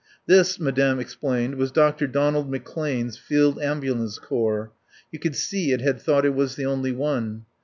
This, 0.25 0.59
Madame 0.59 0.99
explained, 0.99 1.57
was 1.57 1.71
Dr. 1.71 2.07
Donald 2.07 2.51
McClane's 2.51 3.19
Field 3.19 3.59
Ambulance 3.61 4.17
Corps. 4.17 4.71
You 5.11 5.19
could 5.19 5.35
see 5.35 5.73
it 5.73 5.81
had 5.81 6.01
thought 6.01 6.25
it 6.25 6.33
was 6.33 6.55
the 6.55 6.65
only 6.65 6.91
one. 6.91 7.45